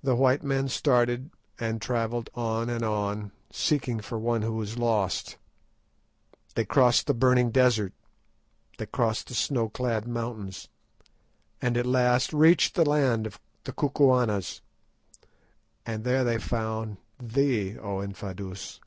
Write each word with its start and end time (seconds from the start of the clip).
The 0.00 0.14
white 0.14 0.44
men 0.44 0.68
started 0.68 1.28
and 1.58 1.82
travelled 1.82 2.30
on 2.36 2.70
and 2.70 2.84
on, 2.84 3.32
seeking 3.50 3.98
for 3.98 4.16
one 4.16 4.42
who 4.42 4.62
is 4.62 4.78
lost. 4.78 5.38
They 6.54 6.64
crossed 6.64 7.08
the 7.08 7.14
burning 7.14 7.50
desert, 7.50 7.92
they 8.78 8.86
crossed 8.86 9.26
the 9.26 9.34
snow 9.34 9.68
clad 9.68 10.06
mountains, 10.06 10.68
and 11.60 11.76
at 11.76 11.84
last 11.84 12.32
reached 12.32 12.76
the 12.76 12.88
land 12.88 13.26
of 13.26 13.40
the 13.64 13.72
Kukuanas, 13.72 14.60
and 15.84 16.04
there 16.04 16.22
they 16.22 16.38
found 16.38 16.98
thee, 17.20 17.76
O 17.76 18.02
Infadoos." 18.02 18.78